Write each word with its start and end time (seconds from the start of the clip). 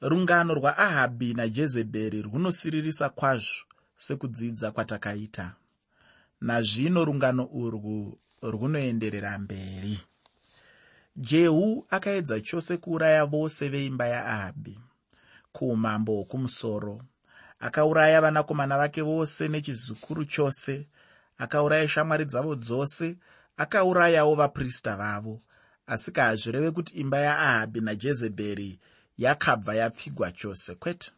rungano 0.00 0.54
rwaahabhi 0.54 1.34
najezebheri 1.34 2.22
runosiririsa 2.22 3.08
kwazvo 3.08 3.64
sekudzidza 3.96 4.70
kwatakaita. 4.70 5.54
Nazvino 6.40 7.04
rungano 7.04 7.44
urwu 7.44 8.18
runoenderera 8.42 9.38
mberi. 9.38 10.00
Jehu 11.16 11.86
akaedza 11.90 12.40
chose 12.40 12.76
kuuraya 12.76 13.24
vose 13.26 13.68
veimba 13.68 14.06
yaahabhi 14.06 14.78
kuumambo 15.52 16.12
hwokumusoro 16.12 17.02
akauraya 17.60 18.20
vanakomana 18.20 18.78
vake 18.78 19.02
vose 19.02 19.48
nechizukuru 19.48 20.24
chose 20.24 20.86
akauraya 21.38 21.88
shamwari 21.88 22.24
dzavo 22.24 22.54
dzose 22.54 23.16
akaurayawo 23.56 24.34
vaprista 24.34 24.96
vavo. 24.96 25.40
Asi 25.86 26.12
kaazvireve 26.12 26.70
kuti 26.70 26.94
imba 26.96 27.18
yaahabhi 27.18 27.80
najezebheri 27.80 28.78
yakabva 29.18 29.74
yapfigwa 29.74 30.32
chose 30.32 30.74
kwete. 30.74 31.10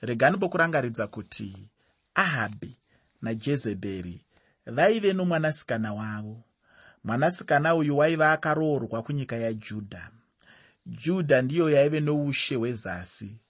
Regani 0.00 0.36
pokurangaridza 0.38 1.06
kuti 1.06 1.68
ahabhi 2.14 2.76
najezebheri 3.22 4.20
vaive 4.66 5.12
nomwanasikana 5.12 5.92
wavo. 5.94 6.42
Mwanasikana 7.04 7.74
uyu 7.74 7.98
waiva 7.98 8.32
akaroorwa 8.32 9.02
kunyika 9.02 9.36
yajudha 9.36 10.10
judha 10.86 11.42
ndiyo 11.42 11.70
yaive 11.70 12.00
noushe 12.00 12.54
hwezasi. 12.54 13.40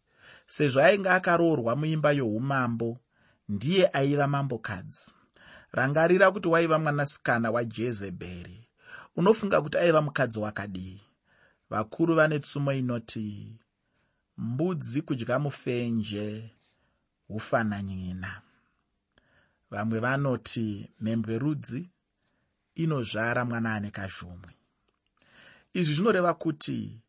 Sezvo 0.46 0.80
ainge 0.82 1.08
akaroorwa 1.10 1.76
muimba 1.76 2.12
youmambo 2.12 2.98
ndiye 3.48 3.90
aiva 3.92 4.26
mambokadzi. 4.28 5.14
Rangarira 5.72 6.30
kuti 6.30 6.48
waiva 6.48 6.78
mwanasikana 6.78 7.50
wajezebheri 7.50 8.68
unofunga 9.16 9.62
kuti 9.62 9.78
aiva 9.78 10.02
mukadzi 10.02 10.40
wakadii? 10.40 11.00
Vakuru 11.70 12.14
vane 12.14 12.38
tsumo 12.38 12.72
inoti 12.72 13.58
mbudzi 14.38 15.02
kudya 15.02 15.38
mufenje 15.38 16.50
hufananyina. 17.28 18.42
Vamwe 19.70 19.98
vanoti 20.00 20.90
mhembwe 21.00 21.38
rudzi 21.38 21.88
inozvara 22.74 23.44
mwana 23.44 23.74
ane 23.74 23.90
kazhumwe 23.90 24.54
izvi 25.74 25.94
zvinoreva 25.94 26.34
kuti 26.34 27.00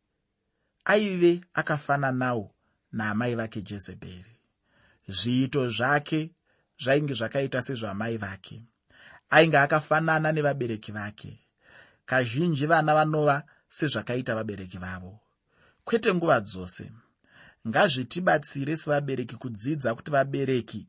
aive 0.84 1.40
akafananawo 1.54 2.50
naamai 2.92 3.34
vake 3.34 3.62
jezebheri. 3.62 4.36
Zviito 5.08 5.70
zvake 5.70 6.30
zvainge 6.82 7.14
zvakaita 7.14 7.62
sezvamai 7.62 8.16
vake. 8.16 8.62
Ainge 9.30 9.58
akafanana 9.58 10.32
nevabereki 10.32 10.92
vake. 10.92 11.38
Kazhinji 12.06 12.66
vana 12.66 12.94
vanova 12.94 13.42
sezvakaita 13.68 14.34
vabereki 14.34 14.78
vavo. 14.78 15.20
Kwete 15.84 16.14
nguva 16.14 16.40
dzose 16.40 16.92
ngazvitibatsire 17.68 18.76
sevabereki 18.76 19.36
kudzidza 19.36 19.94
kuti 19.94 20.10
vabereki 20.10 20.86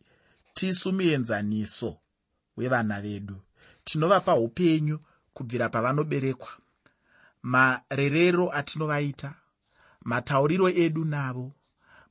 tisu 0.53 0.93
muenzaniso 0.93 1.97
wevana 2.57 3.01
vedu. 3.01 3.41
Tinovapa 3.83 4.35
upenyu 4.35 4.99
kubvira 5.33 5.69
pavanoberekwa. 5.69 6.49
Marerero 7.41 8.51
atinovaita 8.53 9.33
matauriro 10.01 10.69
edu 10.69 11.05
navo 11.05 11.53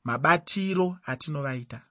mabatiro 0.03 0.97
atinovaita. 1.05 1.81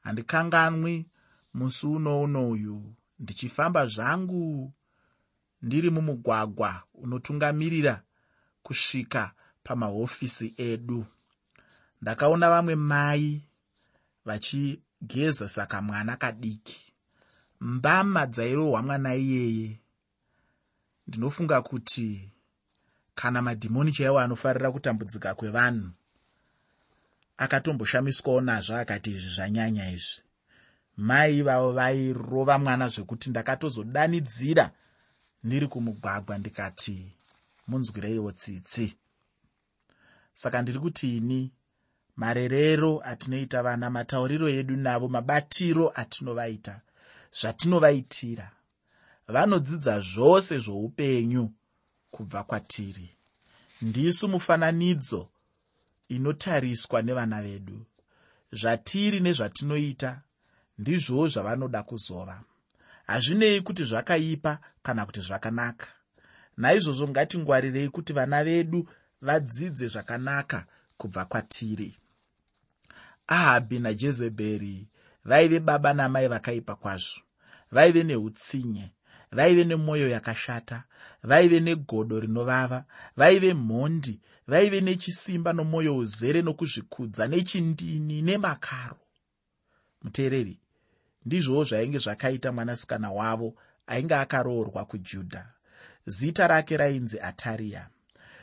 Handikanganwi 0.00 1.06
musi 1.54 1.86
unounouyu 1.86 2.94
ndichifamba 3.18 3.86
zvangu 3.86 4.72
ndiri 5.62 5.90
mumugwagwa 5.90 6.82
unotungamirira 6.94 8.02
kusvika 8.62 9.32
pamahofisi 9.62 10.54
edu 10.56 11.06
ndakaona 12.02 12.50
vamwe 12.50 12.74
mai 12.74 13.42
vachigeza 14.24 15.48
saka 15.48 15.82
mwana 15.82 16.16
kadiki. 16.16 16.92
Mbama 17.60 18.26
dzairohwa 18.26 18.82
mwana 18.82 19.14
iyeye. 19.14 19.78
Ndinofunga 21.06 21.62
kuti 21.62 22.30
kana 23.14 23.42
madhimoni 23.42 23.92
chaiwo 23.92 24.20
anofarira 24.20 24.72
kutambudzika 24.72 25.34
kwevanhu 25.34 25.90
akatomboshamiswawo 27.36 28.40
nazvo 28.40 28.76
akati 28.76 29.10
izvi 29.10 29.30
zvanyanya 29.34 29.90
izvi. 29.90 30.22
Mai 30.96 31.38
ivavo 31.38 31.72
vairova 31.72 32.58
mwana 32.58 32.88
zvekuti 32.88 33.30
ndakatozodanidzira 33.30 34.70
ndiri 35.44 35.66
kumugwagwa 35.68 36.38
ndikati 36.38 37.12
munzwireiwo 37.68 38.32
tsitsi 38.32 38.96
saka 40.34 40.62
ndiri 40.62 40.78
kuti 40.78 41.16
ini 41.16 41.52
marerero 42.20 43.00
atinoita 43.10 43.62
vana 43.62 43.90
matauriro 43.90 44.48
edu 44.48 44.76
navo 44.76 45.08
mabatiro 45.08 45.86
atinovaita 46.00 46.74
zvatinovaitira 47.38 48.46
vanodzidza 49.34 50.00
zvose 50.00 50.58
zvoupenyu 50.58 51.44
kubva 52.10 52.42
kwatiri. 52.44 53.08
Ndisu 53.82 54.28
mufananidzo 54.28 55.28
inotariswa 56.08 57.02
nevana 57.02 57.42
vedu. 57.42 57.86
Zvatiri 58.52 59.20
nezvatinoita 59.20 60.10
ndizvowo 60.78 61.28
zvavanoda 61.28 61.82
kuzova. 61.82 62.36
Hazvinei 63.06 63.60
kuti 63.60 63.84
zvakaipa 63.84 64.58
kana 64.82 65.06
kuti 65.06 65.20
zvakanaka. 65.20 65.86
Naizvozvo 66.56 67.08
ngatingwarirei 67.08 67.88
kuti 67.88 68.12
vana 68.12 68.44
vedu 68.44 68.88
vadzidze 69.22 69.86
zvakanaka 69.86 70.66
kubva 70.98 71.24
kwatiri 71.24 71.96
ahabhi 73.30 73.78
najezebheri 73.78 74.88
vaive 75.24 75.60
baba 75.60 75.94
namai 75.94 76.28
vakaipa 76.28 76.74
kwazvo. 76.74 77.20
Vaive 77.72 78.02
neutsinye 78.02 78.92
vaive 79.32 79.64
nemwoyo 79.64 80.08
yakashata 80.08 80.84
vaive 81.22 81.60
negodo 81.60 82.20
rinovava 82.20 82.84
vaive 83.16 83.54
mhondi 83.54 84.20
vaive 84.46 84.80
nechisimba 84.80 85.52
nomwoyo 85.52 85.96
uzere 85.96 86.42
nokuzvikudza 86.42 87.26
nechindini 87.26 88.22
nemakaro. 88.22 89.00
Muteereri 90.02 90.60
ndizvowo 91.26 91.64
zvainge 91.64 91.98
zvakaita 91.98 92.52
mwanasikana 92.52 93.10
wavo 93.12 93.54
ainge 93.86 94.14
akaroorwa 94.14 94.84
kujudha. 94.84 95.52
Zita 96.06 96.46
rake 96.46 96.76
rainzi 96.76 97.20
atariya. 97.20 97.88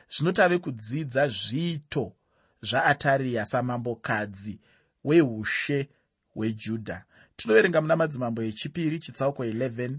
Zvino 0.09 0.31
tave 0.31 0.57
kudzidza 0.57 1.27
zviito 1.27 2.13
zvaatariya 2.61 3.45
samambokadzi 3.45 4.59
weushe 5.07 5.89
hwejudha 6.33 6.97
tinoverenga 7.35 7.81
muna 7.81 7.95
madzimambo 7.95 8.41
echipiri 8.49 8.99
chitsauko 8.99 9.45
11 9.45 9.95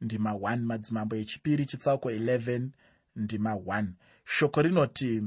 ndima 0.00 0.30
1 0.32 0.56
madzimambo 0.70 1.16
echipiri 1.16 1.66
chitsauko 1.66 2.10
11 2.10 2.68
ndima 3.16 3.52
1 3.52 3.86
shoko 4.24 4.62
rinoti 4.62 5.22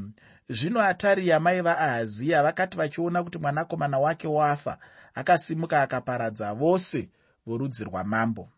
zvino 0.49 0.81
atariya 0.81 1.39
mai 1.39 1.61
vaahaziya 1.61 2.43
vakati 2.43 2.77
vachiona 2.77 3.23
kuti 3.23 3.37
mwanakomana 3.37 3.99
wake 3.99 4.27
wafa 4.27 4.77
akasimuka 5.13 5.81
akaparadza 5.81 6.53
vose 6.53 7.09
vorudzi 7.45 7.83
rwamambo. 7.83 8.49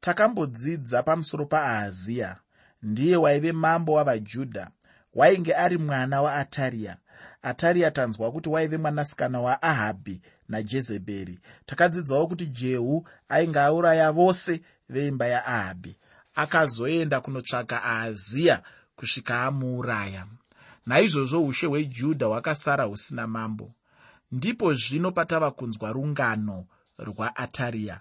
Takambodzidza 0.00 1.02
pamusoro 1.02 1.46
paahaziya 1.46 2.36
ndiye 2.82 3.16
waive 3.16 3.52
mambo 3.52 3.92
wavajudha 3.92 4.70
wainge 5.14 5.54
ari 5.54 5.78
mwana 5.78 6.22
waatariya 6.22 6.96
atariya 7.44 7.90
tanzwa 7.90 8.32
kuti 8.32 8.48
waive 8.48 8.78
mwanasikana 8.78 9.40
waahabhi 9.40 10.20
najezebheri. 10.48 11.38
Takadzidzawo 11.66 12.26
kuti 12.26 12.46
jehu 12.46 13.08
ainge 13.28 13.60
auraya 13.60 14.12
vose 14.12 14.60
veimba 14.88 15.26
yaahabhi. 15.26 15.96
Akazoenda 16.34 17.20
kunotsvaka 17.20 17.82
ahaziya 17.82 18.62
kusvika 18.96 19.42
amuuraya. 19.42 20.26
Naizvozvo 20.86 21.44
ushe 21.44 21.66
hwejudha 21.66 22.26
hwakasara 22.26 22.84
husina 22.84 23.26
mambo. 23.26 23.72
Ndipo 24.32 24.74
zvino 24.74 25.12
patava 25.12 25.50
kunzwa 25.50 25.92
rungano 25.92 26.64
rwaatariya 26.98 28.00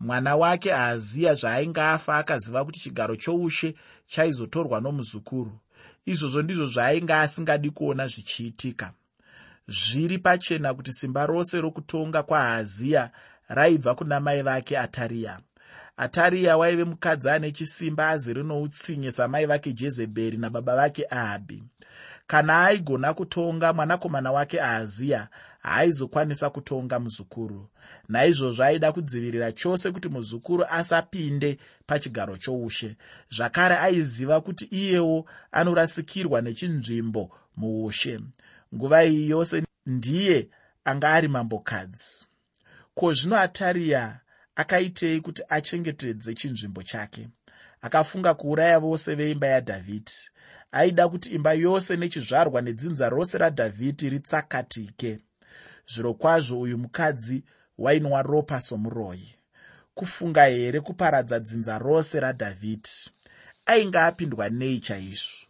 mwana 0.00 0.36
wake 0.36 0.74
ahaziya 0.74 1.34
zvaainge 1.34 1.80
afa 1.80 2.16
akaziva 2.16 2.64
kuti 2.64 2.80
chigaro 2.80 3.16
choushe 3.16 3.74
chaizotorwa 4.06 4.80
nomuzukuru 4.80 5.58
izvozvo 6.12 6.42
ndizvo 6.42 6.66
zvaainge 6.66 7.14
asingadi 7.14 7.70
kuona 7.70 8.06
zvichiitika. 8.12 8.86
Zviri 9.68 10.18
pachena 10.18 10.74
kuti 10.74 10.92
simba 10.92 11.26
rose 11.26 11.60
rokutonga 11.60 12.22
kwaahaziya 12.22 13.10
raibva 13.48 13.94
kuna 13.94 14.20
mai 14.20 14.42
vake 14.42 14.78
atariya 14.78 15.40
atariya 15.96 16.56
waive 16.56 16.84
mukadzi 16.84 17.30
ane 17.30 17.50
chisimba 17.52 18.08
azere 18.08 18.42
noutsinye 18.42 19.10
samai 19.12 19.46
vake 19.46 19.72
jezebheri 19.72 20.36
nababa 20.36 20.76
vake 20.76 21.06
ahabhi 21.10 21.62
kana 22.26 22.64
aigona 22.64 23.14
kutonga 23.14 23.72
mwanakomana 23.72 24.32
wake 24.32 24.62
ahaziya 24.62 25.28
haaizokwanisa 25.58 26.50
kutonga 26.50 27.00
muzukuru. 27.00 27.68
Naizvozvo 28.08 28.64
aida 28.64 28.92
kudzivirira 28.92 29.52
chose 29.52 29.90
kuti 29.92 30.08
muzukuru 30.08 30.64
asapinde 30.64 31.58
pachigaro 31.86 32.36
choushe. 32.36 32.96
Zvakare 33.30 33.76
aiziva 33.76 34.40
kuti 34.40 34.64
iyewo 34.64 35.26
anorasikirwa 35.52 36.40
nechinzvimbo 36.40 37.30
muushe. 37.56 38.20
Nguva 38.74 39.04
iyi 39.04 39.30
yose 39.30 39.62
ndiye 39.86 40.48
anga 40.84 41.12
ari 41.12 41.28
mambokadzi. 41.28 42.26
Ko 42.94 43.12
zvino 43.12 43.36
atariya 43.36 44.20
akaitei 44.56 45.20
kuti 45.20 45.42
achengetedze 45.48 46.34
chinzvimbo 46.34 46.82
chake? 46.82 47.28
Akafunga 47.80 48.34
kuuraya 48.34 48.78
vose 48.80 49.14
veimba 49.14 49.46
yadhavhidhi. 49.46 50.30
Aida 50.72 51.08
kuti 51.08 51.28
imba 51.28 51.52
yose 51.52 51.96
nechizvarwa 51.96 52.62
nedzinza 52.62 53.08
rose 53.08 53.38
radhavhidhi 53.38 54.08
ritsakatike 54.10 55.18
zviro 55.92 56.14
kwazvo 56.14 56.60
uyu 56.60 56.78
mukadzi 56.78 57.44
wainwa 57.78 58.22
ropa 58.22 58.60
somuroyi 58.60 59.34
kufunga 59.94 60.44
here 60.44 60.80
kuparadza 60.80 61.40
dzinza 61.40 61.78
rose 61.78 62.20
radhavhidhi 62.20 63.10
ainge 63.66 63.98
apindwa 63.98 64.48
nei 64.48 64.80
chaizvo? 64.80 65.46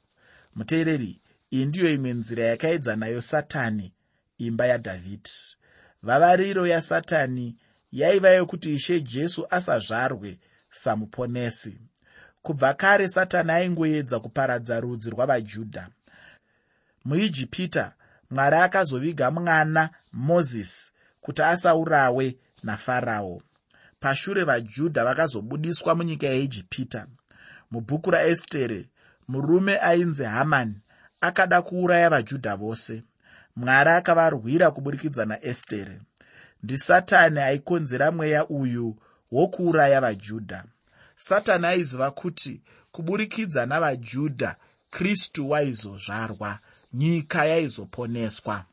Muteereri 0.55 1.21
iyi 1.53 1.67
ndiyo 1.67 1.93
imwe 1.93 2.13
nzira 2.13 2.45
yakaedza 2.45 2.97
nayo 2.97 3.21
satani 3.21 3.93
imba 4.39 4.67
yadhavhidhi 4.67 5.57
vavariro 6.03 6.67
yasatani 6.67 7.57
yaiva 7.93 8.31
yokuti 8.31 8.75
ishe 8.75 9.01
jesu 9.01 9.47
asazvarwe 9.51 10.39
samuponesi. 10.71 11.79
Kubva 12.43 12.75
kare 12.75 13.09
satani 13.09 13.53
aingoedza 13.53 14.21
kuparadza 14.21 14.81
rudzi 14.81 15.11
rwavajudha. 15.11 15.89
Muijipita 17.05 17.95
mwari 18.31 18.57
akazoviga 18.57 19.31
mwana 19.31 19.91
mozisi 20.13 20.93
kuti 21.21 21.43
asaurawe 21.43 22.37
nafarao. 22.63 23.43
Pashure 24.01 24.45
vajudha 24.45 25.05
vakazobudiswa 25.05 25.95
munyika 25.95 26.27
yeijipita 26.27 27.07
mubhuku 27.71 28.11
raestere 28.11 28.89
murume 29.29 29.79
ainzi 29.79 30.25
hamani 30.25 30.75
akada 31.21 31.63
kuuraya 31.63 32.11
vajudha 32.11 32.57
vose. 32.57 33.03
Mwari 33.57 33.91
akavarwira 33.91 34.71
kuburikidza 34.71 35.25
naestere. 35.25 36.01
Ndisatani 36.63 37.41
aikonzera 37.41 38.11
mweya 38.13 38.47
uyu 38.49 38.97
wokuuraya 39.33 40.01
vajudha. 40.01 40.65
Satani 41.17 41.67
aiziva 41.67 42.11
kuti 42.11 42.61
kuburikidza 42.93 43.67
navajudha 43.67 44.57
kristu 44.91 45.51
waizozvarwa 45.51 46.59
nyika 46.93 47.45
yaizoponeswa. 47.45 48.65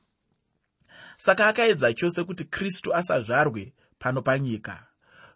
Saka 1.18 1.48
akaedza 1.48 1.94
chose 1.94 2.24
kuti 2.24 2.44
kristu 2.44 2.96
asazvarwe 2.96 3.74
pano 4.00 4.22
panyika. 4.22 4.84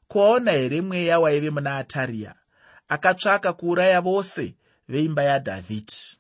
Kuaona 0.08 0.52
here 0.52 0.82
mweya 0.82 1.20
waive 1.20 1.50
muna 1.50 1.78
atariya 1.78 2.36
akatsvaka 2.88 3.54
kuuraya 3.54 4.02
vose 4.02 4.56
veimba 4.88 5.24
yadhavhidhi. 5.24 6.18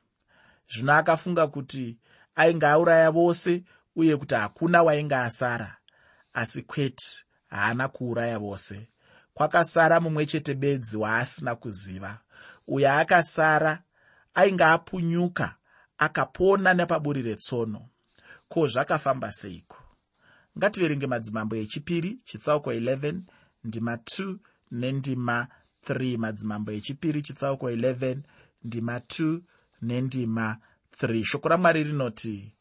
Zvino 0.69 0.93
akafunga 0.93 1.47
kuti 1.47 1.97
ainge 2.35 2.65
auraya 2.67 3.11
vose 3.11 3.63
uye 3.95 4.17
kuti 4.17 4.35
hakuna 4.35 4.83
wainge 4.83 5.15
asara. 5.15 5.77
Asi 6.33 6.61
kwete 6.61 7.23
haana 7.47 7.87
kuuraya 7.87 8.39
vose. 8.39 8.87
Kwakasara 9.33 9.99
mumwe 9.99 10.25
chete 10.25 10.53
bedzi 10.53 10.97
waasina 10.97 11.55
kuziva. 11.55 12.17
Uyo 12.67 12.93
akasara 12.93 13.81
ainge 14.33 14.63
apunyuka 14.63 15.55
akapona 15.99 16.73
nepaburi 16.73 17.21
retsono. 17.21 17.81
Ko 18.49 18.67
zvakafamba 18.67 19.31
seiko? 19.31 19.77
Ngativerenge 20.57 21.07
madzimambo 21.07 21.55
echipiri 21.55 22.19
chitsauko 22.25 22.73
11 22.73 23.19
ndima 23.63 23.95
2 23.95 24.35
nendima 24.71 25.47
3 25.87 26.17
madzimambo 26.17 26.71
echipiri 26.71 27.21
chitsauko 27.21 27.71
11 27.71 28.17
ndima 28.63 28.97
2 28.97 29.39
nendima 29.81 30.57
3 31.01 31.23
shoko 31.23 31.49
ramwari 31.49 31.83
rinoti 31.83 32.53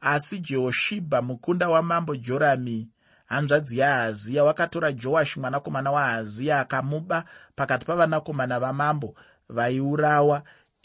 asi 0.00 0.38
jehoshibha 0.38 1.22
mukunda 1.22 1.68
wamambo 1.68 2.16
jorami 2.16 2.88
hanzvadzi 3.26 3.78
yahaziya 3.78 4.44
wakatora 4.44 4.92
joashi 4.92 5.40
mwanakomana 5.40 5.90
wahaziya 5.90 6.60
akamuba 6.60 7.24
pakati 7.56 7.86
pavanakomana 7.86 8.60
vamambo 8.60 9.14
vaiurawa 9.48 10.42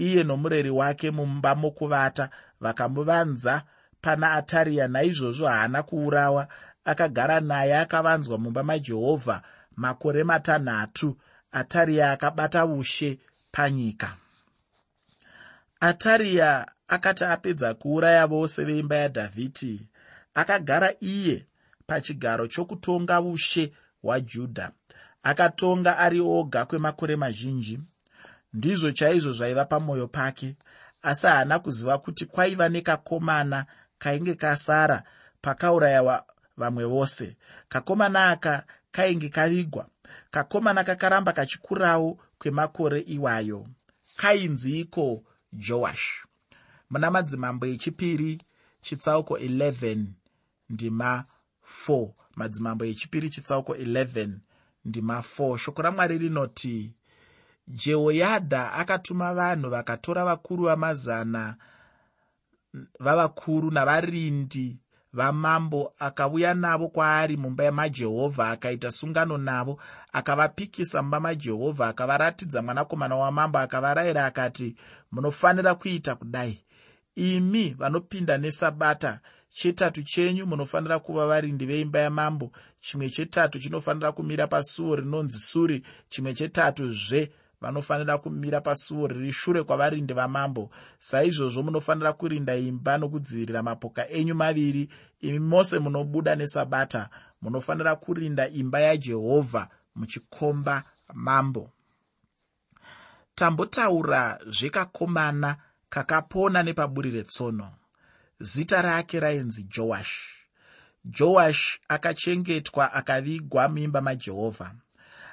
iye 0.07 0.23
nomureri 0.23 0.69
wake 0.69 1.11
mumba 1.11 1.55
mokuvata 1.55 2.29
vakamuvanza 2.63 3.63
pana 4.01 4.31
atariya 4.39 4.87
naizvozvo 4.87 5.47
haana 5.47 5.83
kuurawa. 5.83 6.47
Akagara 6.85 7.39
naye 7.39 7.77
akavanzwa 7.77 8.37
mumba 8.37 8.63
majehovha 8.63 9.41
makore 9.75 10.23
matanhatu. 10.23 11.17
Atariya 11.51 12.11
akabata 12.11 12.65
ushe 12.65 13.19
panyika. 13.51 14.09
Atariya 15.79 16.71
akati 16.87 17.23
apedza 17.23 17.73
kuuraya 17.73 18.27
vose 18.27 18.63
veimba 18.63 18.95
yadhavhidhi 18.95 19.87
akagara 20.33 20.93
iye 20.99 21.45
pachigaro 21.87 22.47
chokutonga 22.47 23.21
ushe 23.21 23.73
hwajudha. 24.01 24.71
Akatonga 25.23 25.97
ari 25.97 26.19
oga 26.21 26.65
kwemakore 26.65 27.15
mazhinji 27.15 27.79
ndizvo 28.53 28.91
chaizvo 28.91 29.31
zvaiva 29.33 29.65
pamwoyo 29.65 30.07
pake 30.07 30.55
asi 31.01 31.27
haana 31.27 31.59
kuziva 31.59 31.97
kuti 31.97 32.25
kwaiva 32.25 32.69
nekakomana 32.69 33.65
kainge 33.99 34.35
kasara 34.35 35.03
pakaurayiwa 35.41 36.25
vamwe 36.57 36.85
vose. 36.85 37.37
Kakomana 37.69 38.29
aka 38.29 38.63
kainge 38.91 39.29
kavigwa 39.29 39.87
kakomana 40.31 40.83
kakaramba 40.83 41.33
kachikurawo 41.33 42.19
kwemakore 42.39 42.99
iwayo. 42.99 43.67
Kainziiko 44.15 45.23
joashi 45.53 46.23
muna 46.89 47.11
madzimambo 47.11 47.65
echipiri 47.65 48.41
chitsauko 48.81 49.37
11 49.37 50.05
ndima 50.69 51.25
4 51.87 52.09
madzimambo 52.35 52.85
echipiri 52.85 53.29
chitsauko 53.29 53.73
11 53.75 54.29
ndima 54.85 55.23
4 55.39 55.57
shoko 55.57 55.81
ramwari 55.81 56.17
rinoti 56.17 56.93
jehoyadha 57.67 58.73
akatuma 58.73 59.33
vanhu 59.33 59.69
vakatora 59.69 60.25
vakuru 60.25 60.63
vamazana 60.63 61.55
vavakuru 62.99 63.71
navarindi 63.71 64.79
vamambo 65.13 65.93
akauya 65.99 66.53
navo 66.53 66.87
kwaari 66.89 67.37
mumba 67.37 67.71
majehovha 67.71 68.49
akaita 68.49 68.91
sungano 68.91 69.37
navo 69.37 69.79
akavapikisa 70.13 71.01
mumba 71.01 71.19
majehovha 71.19 71.87
akavaratidza 71.87 72.61
mwanakomana 72.61 73.15
wamambo 73.15 73.59
akavarayira 73.59 74.25
akati 74.25 74.75
munofanira 75.11 75.75
kuita 75.75 76.15
kudai? 76.15 76.63
Imi 77.15 77.69
vanopinda 77.69 78.37
nesabata 78.37 79.19
chetatu 79.49 80.03
chenyu 80.03 80.45
munofanira 80.45 80.99
kuva 80.99 81.27
varindi 81.27 81.65
veimba 81.65 81.99
yamambo 81.99 82.51
chimwe 82.81 83.09
chetatu 83.09 83.59
chinofanira 83.59 84.11
kumira 84.11 84.47
pasuo 84.47 84.95
rinonzi 84.95 85.39
suri 85.39 85.83
chimwe 86.09 86.33
chetatuzve 86.33 87.31
vanofanira 87.61 88.17
kumira 88.17 88.61
pasuo 88.61 89.07
riri 89.07 89.33
shure 89.33 89.63
kwavarindi 89.63 90.13
vamambo. 90.13 90.69
Saizvozvo 90.99 91.63
munofanira 91.63 92.13
kurinda 92.13 92.55
imba 92.55 92.97
nokudzivirira 92.97 93.63
mapoka 93.63 94.09
enyu 94.09 94.35
maviri 94.35 94.89
imi 95.21 95.39
mose 95.39 95.79
munobuda 95.79 96.35
nesabata. 96.35 97.09
Munofanira 97.41 97.95
kurinda 97.95 98.47
imba 98.49 98.79
yajehovha 98.79 99.67
muchikomba 99.95 100.83
mambo. 101.13 101.69
Tambotaura 103.35 104.39
zvekakomana 104.47 105.55
kakapona 105.89 106.63
nepaburi 106.63 107.11
retsono. 107.11 107.71
Zita 108.39 108.81
rake 108.81 109.19
rainzi 109.19 109.63
joashi 109.63 110.41
joashi 111.05 111.79
akachengetwa 111.87 112.93
akavigwa 112.93 113.69
muimba 113.69 114.01
majehovha 114.01 114.71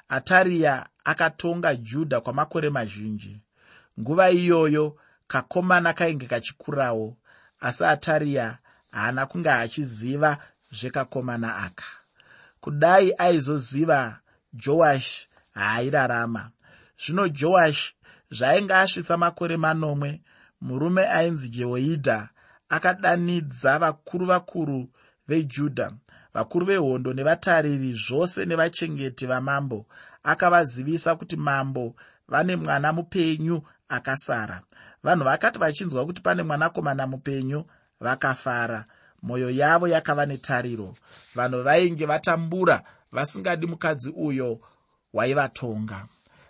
atariya 0.09 0.85
akatonga 1.03 1.75
judha 1.75 2.21
kwamakore 2.21 2.69
mazhinji. 2.69 3.41
Nguva 3.99 4.31
iyoyo 4.31 4.97
kakomana 5.27 5.93
kainge 5.93 6.25
kachikurawo 6.27 7.17
asi 7.59 7.83
atariya 7.83 8.57
haana 8.91 9.25
kunge 9.25 9.51
achiziva 9.51 10.37
zvekakomana 10.71 11.55
aka. 11.55 11.85
Kudai 12.61 13.13
aizoziva 13.17 14.19
joashi 14.53 15.29
haairarama 15.53 16.51
zvino 17.05 17.27
joashi 17.27 17.95
zvainge 18.31 18.73
asvitsa 18.73 19.17
makore 19.17 19.57
manomwe 19.57 20.21
murume 20.61 21.03
ainzi 21.07 21.49
jehoidha 21.49 22.29
akadanidza 22.69 23.79
vakuru 23.79 24.25
vakuru 24.25 24.89
vejudha 25.27 25.91
vakuru 26.33 26.65
vehondo 26.65 27.13
nevatariri 27.13 27.93
zvose 27.93 28.45
nevachengeti 28.45 29.25
vamambo 29.25 29.85
akavazivisa 30.23 31.15
kuti 31.15 31.35
mambo 31.35 31.95
vane 32.27 32.55
mwana 32.55 32.93
mupenyu 32.93 33.61
akasara. 33.89 34.61
Vanhu 35.03 35.23
vakati 35.23 35.59
vachinzwa 35.59 36.05
kuti 36.05 36.21
pane 36.21 36.43
mwanakomana 36.43 37.07
mupenyu 37.07 37.65
vakafara. 37.99 38.85
Mwoyo 39.21 39.49
yavo 39.49 39.87
yakava 39.87 40.25
netariro. 40.25 40.95
Vanhu 41.35 41.63
vainge 41.63 42.05
vatambura 42.05 42.83
vasingadi 43.11 43.67
mukadzi 43.67 44.09
uyo 44.09 44.59
waivatonga. 45.13 46.05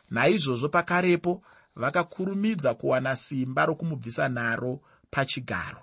Naizvozvo 0.10 0.70
pakarepo 0.70 1.44
vakakurumidza 1.76 2.74
kuwana 2.74 3.16
simba 3.16 3.66
rokumubvisa 3.66 4.30
naro 4.30 4.80
pachigaro. 5.12 5.82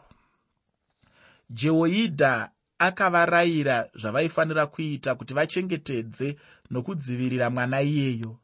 Jehoidha 1.50 2.50
akavarayira 2.78 3.88
zvavaifanira 3.94 4.66
kuita 4.66 5.14
kuti 5.14 5.34
vachengetedze 5.34 6.36
nokudzivirira 6.70 7.50
mwana 7.50 7.82
iyeyo. 7.82 8.38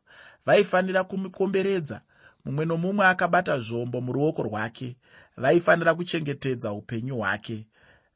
Vaifanira 0.46 1.04
kumukomberedza 1.04 2.00
mumwe 2.44 2.64
nomumwe 2.64 3.06
akabata 3.06 3.58
zvombo 3.58 4.00
muruoko 4.00 4.42
rwake. 4.42 4.96
Vaifanira 5.36 5.94
kuchengetedza 5.94 6.72
upenyu 6.72 7.16
hwake. 7.16 7.66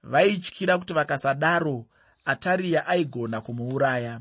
Vaityira 0.03 0.79
kuti 0.79 0.93
vakasadaro 0.93 1.87
atariya 2.25 2.87
aigona 2.87 3.41
kumuuraya. 3.41 4.21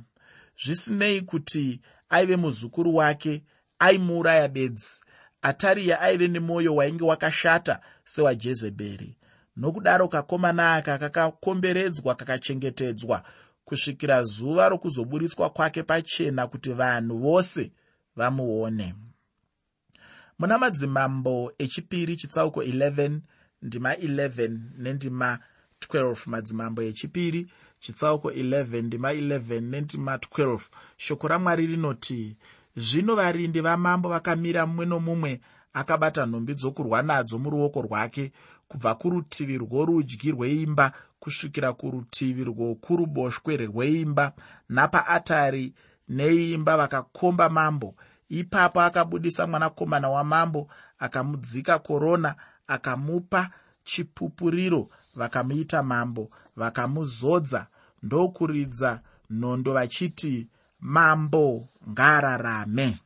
Zvisinei 0.63 1.21
kuti 1.21 1.81
aive 2.09 2.35
muzukuru 2.35 2.95
wake 2.95 3.43
aimuuraya 3.79 4.47
bedzi. 4.47 5.01
Atariya 5.41 6.01
aive 6.01 6.27
nemwoyo 6.27 6.75
wainge 6.75 7.03
wakashata 7.03 7.79
sewajezebheri 8.03 9.17
nokudaro 9.57 10.07
kakomana 10.07 10.73
aka 10.73 10.97
kakakomberedzwa 10.97 12.15
kakachengetedzwa 12.15 13.23
kusvikira 13.65 14.23
zuva 14.23 14.69
rokuzoburitswa 14.69 15.49
kwake 15.49 15.83
pachena 15.83 16.47
kuti 16.47 16.73
vanhu 16.73 17.19
vose 17.19 17.71
vamuone. 18.15 18.95
Muna 20.39 20.57
madzimambo 20.57 21.53
echipiri 21.57 22.15
chitsauko 22.15 22.63
11 22.63 23.19
ndima 23.61 23.93
11 23.93 24.59
nendima 24.77 25.39
12 25.89 26.29
madzimambo 26.29 26.81
echipiri 26.81 27.47
chitsauko 27.79 28.31
11 28.31 28.81
ndima 28.83 29.13
11 29.13 29.61
nendima 29.61 30.15
12 30.17 30.59
shoko 30.97 31.27
ramwari 31.27 31.67
rinoti 31.67 32.37
zvino 32.75 33.15
varindi 33.15 33.61
vamambo 33.61 34.09
vakamira 34.09 34.65
mumwe 34.65 34.85
nomumwe 34.85 35.41
akabata 35.73 36.25
nhumbi 36.25 36.53
dzokurwa 36.53 37.01
nadzo 37.01 37.39
muruoko 37.39 37.81
rwake 37.81 38.31
kubva 38.67 38.95
kurutivi 38.95 39.57
rworudyi 39.57 40.31
rweimba 40.31 40.91
kusvikira 41.19 41.73
kurutivi 41.73 42.43
rwokuruboshwe 42.43 43.57
rweimba. 43.57 44.31
Napaatari 44.69 45.73
neimba 46.09 46.77
vakakomba 46.77 47.49
mambo. 47.49 47.95
Ipapo 48.29 48.81
akabudisa 48.81 49.47
mwanakomana 49.47 50.09
wamambo 50.09 50.67
akamudzika 50.99 51.79
korona 51.79 52.35
akamupa 52.67 53.49
chipupuriro 53.83 54.89
vakamuita 55.15 55.83
mambo. 55.83 56.29
Vakamuzodza 56.55 57.67
ndokuridza 58.03 59.01
nhondo 59.29 59.73
vachiti 59.73 60.47
mambo 60.79 61.67
ngaararame 61.89 62.97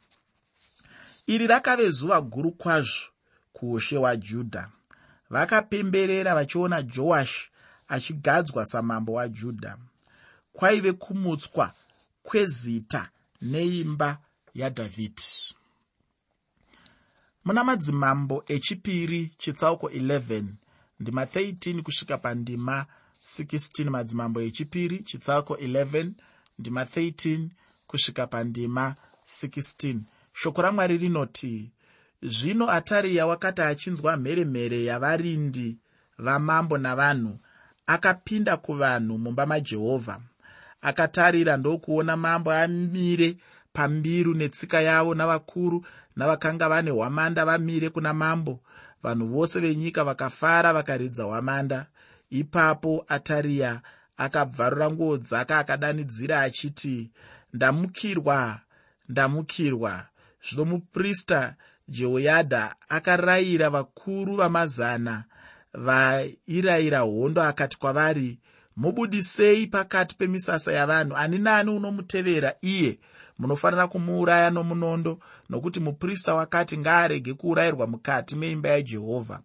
iri 1.27 1.47
rakave 1.47 1.89
zuva 1.89 2.21
guru 2.21 2.51
kwazvo 2.51 3.09
kuushe 3.53 3.97
hwajudha 3.97 4.69
vakapemberera 5.29 6.35
vachiona 6.35 6.81
joashi 6.81 7.49
achigadzwa 7.87 8.65
samambo 8.65 9.13
wajudha 9.13 9.77
kwaive 10.53 10.93
kumutswa 10.93 11.73
kwezita 12.23 13.09
neimba 13.41 14.17
yadhavhidhi 14.53 15.55
muna 17.45 17.63
madzimambo 17.63 18.43
echipiri 18.47 19.31
chitsauko 19.37 19.87
11 19.87 20.43
ndima 20.99 21.25
13 21.25 21.81
kusvika 21.81 22.17
pandima 22.17 22.85
16 23.25 23.89
madzimambo 23.89 24.41
echipiri 24.41 24.99
chitsauko 25.03 25.53
11 25.55 26.11
ndima 26.59 26.83
13 26.83 27.47
kusvika 27.87 28.27
pandima 28.27 28.95
16 29.27 29.99
shoko 30.33 30.61
ramwari 30.61 30.97
rinoti 30.97 31.71
zvino 32.21 32.71
atariya 32.71 33.27
wakati 33.27 33.61
achinzwa 33.61 34.17
mheremhere 34.17 34.83
yavarindi 34.83 35.77
vamambo 36.17 36.77
navanhu 36.77 37.39
akapinda 37.87 38.57
kuvanhu 38.57 39.17
mumba 39.17 39.45
majehovha. 39.45 40.19
Akatarira 40.81 41.57
ndokuona 41.57 42.17
mambo 42.17 42.51
amire 42.51 43.37
pambiru 43.73 44.33
netsika 44.33 44.81
yavo 44.81 45.15
navakuru 45.15 45.85
navakanga 46.15 46.69
vane 46.69 46.91
hwamanda 46.91 47.45
vamire 47.45 47.89
kuna 47.89 48.13
mambo. 48.13 48.59
Vanhu 49.03 49.27
vose 49.27 49.59
venyika 49.59 50.03
vakafara 50.03 50.73
vakaridza 50.73 51.23
hwamanda. 51.23 51.85
Ipapo 52.29 53.05
atariya 53.07 53.81
akabvarura 54.17 54.91
nguo 54.91 55.17
dzake 55.17 55.53
akadanidzira 55.53 56.41
achiti 56.41 57.11
ndamukirwa 57.53 58.59
ndamukirwa. 59.09 60.05
Zvino 60.49 60.65
muprista 60.65 61.55
jehoyadha 61.89 62.75
akarayira 62.89 63.69
vakuru 63.69 64.35
vamazana 64.35 65.23
vairayira 65.73 66.99
hondo 66.99 67.41
akati 67.43 67.77
kwavari 67.79 68.39
mubudisei 68.77 69.67
pakati 69.67 70.15
pemisasa 70.15 70.73
yavanhu. 70.73 71.15
Ani 71.17 71.37
nani 71.37 71.71
unomutevera? 71.71 72.53
Iye 72.61 72.99
munofanira 73.39 73.87
kumuuraya 73.87 74.49
nomunondo 74.49 75.19
nokuti 75.49 75.79
muprista 75.79 76.35
wakati 76.35 76.77
ngaarege 76.77 77.33
kuurayirwa 77.33 77.87
mukati 77.87 78.35
meimba 78.35 78.69
yajehovha. 78.69 79.39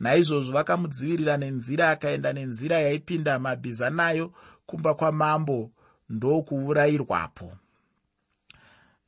Naizvozvo 0.00 0.52
vakamudzivirira 0.52 1.36
nenzira 1.36 1.90
akaenda 1.90 2.32
nenzira 2.32 2.78
yaipinda 2.80 3.38
mabhiza 3.38 3.90
nayo 3.90 4.32
kumba 4.66 4.94
kwamambo 4.94 5.70
ndokuurayirwapo 6.10 7.52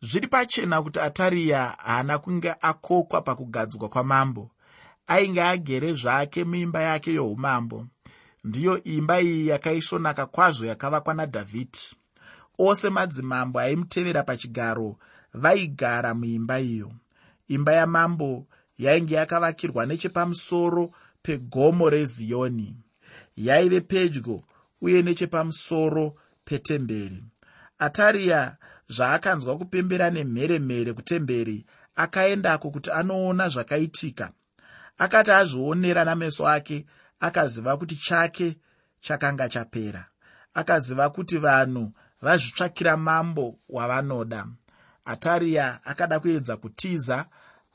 zviri 0.03 0.29
pachena 0.29 0.83
kuti 0.83 1.01
atariya 1.01 1.77
haana 1.79 2.19
kunge 2.19 2.55
akokwa 2.61 3.23
pakugadzwa 3.23 3.89
kwamambo. 3.89 4.51
Ainge 5.07 5.43
agere 5.43 5.93
zvake 5.93 6.45
muimba 6.45 6.83
yake 6.83 7.15
youmambo. 7.15 7.87
Ndiyo 8.45 8.83
imba 8.85 9.21
iyi 9.21 9.47
yakaisvonaka 9.49 10.27
kwazvo 10.27 10.67
yakavakwa 10.67 11.15
nadhavhidhi 11.15 11.97
ose 12.59 12.91
madzimambo 12.91 13.61
aimutevera 13.61 14.23
pachigaro 14.23 14.97
vaigara 15.35 16.15
muimba 16.15 16.61
iyo. 16.61 16.93
Imba 17.49 17.73
yamambo 17.73 18.47
yainge 18.79 19.15
yakavakirwa 19.15 19.87
nechepamusoro 19.87 20.93
pegomo 21.23 21.91
reziyoni 21.91 22.77
yaive 23.37 23.81
pedyo 23.81 24.43
uye 24.81 25.03
nechepamusoro 25.03 26.15
petemberi. 26.45 27.25
Atariya 27.79 28.57
zvaakanzwa 28.91 29.59
kupembera 29.59 30.11
nemheremhere 30.11 30.93
kutemberi 30.93 31.67
akaendako 31.97 32.71
kuti 32.71 32.91
anoona 32.91 33.49
zvakaitika. 33.49 34.31
Akati 34.99 35.31
azvionera 35.31 36.05
nameso 36.05 36.49
ake 36.49 36.87
akaziva 37.21 37.77
kuti 37.77 37.97
chake 37.97 38.57
chakanga 39.01 39.49
chapera. 39.49 40.07
Akaziva 40.55 41.11
kuti 41.11 41.39
vanhu 41.39 41.93
vazvitsvakira 42.23 42.97
mambo 42.97 43.59
wavanoda. 43.69 44.47
Atariya 45.05 45.85
akada 45.85 46.21
kuedza 46.21 46.57
kutiza 46.57 47.27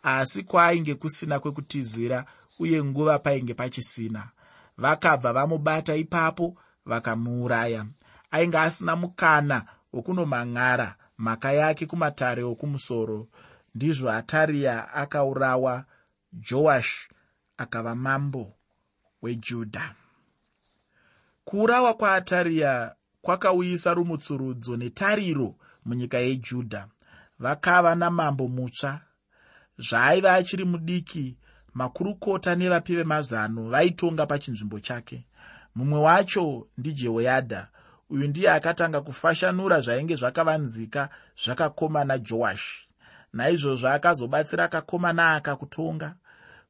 asi 0.04 0.44
kwaainge 0.44 0.96
kusina 0.96 1.40
kwekutizira 1.40 2.26
uye 2.60 2.84
nguva 2.84 3.20
painge 3.20 3.54
pachisina. 3.54 4.30
Vakabva 4.78 5.34
vamubata 5.34 5.96
ipapo 5.96 6.58
vakamuuraya. 6.86 7.86
Ainge 8.32 8.58
asina 8.58 8.96
mukana 8.96 9.66
wokunomang'ara 9.94 10.96
mhaka 11.18 11.52
yake 11.52 11.86
kumatare 11.86 12.44
okumusoro 12.44 13.28
ndizvo 13.76 14.12
atariya 14.12 14.94
akaurawa 14.94 15.86
joashi 16.34 17.10
akava 17.58 17.96
mambo 17.96 18.54
wejudha 19.22 19.96
kuurawa 21.46 21.94
kwaatariya 21.94 22.96
kwakauyisa 23.22 23.94
rumutsurudzo 23.94 24.78
netariro 24.78 25.56
munyika 25.86 26.18
yejudha 26.18 26.88
vakava 27.40 27.96
namambo 27.96 28.48
mutsva. 28.48 29.02
Zvaaiva 29.78 30.34
achiri 30.34 30.66
mudiki 30.66 31.38
makurukota 31.74 32.56
nevapi 32.56 32.96
vemazano 32.96 33.70
vaitonga 33.70 34.26
pachinzvimbo 34.26 34.80
chake. 34.80 35.26
Mumwe 35.76 36.00
wacho 36.00 36.68
ndijehoyadha 36.78 37.68
uyu 38.10 38.28
ndiye 38.28 38.52
akatanga 38.52 39.02
kufashanura 39.02 39.82
zvainge 39.82 40.16
zvakavanzika 40.16 41.10
zvakakomana 41.44 42.18
joashi 42.18 42.88
naizvozvo 43.34 43.88
akazobatsira 43.88 44.68
kakomana 44.68 45.36
aka 45.36 45.56
kutonga 45.56 46.16